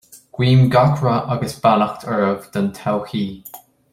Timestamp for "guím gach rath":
0.35-1.29